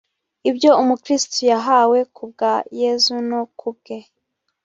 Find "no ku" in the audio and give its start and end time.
3.29-3.69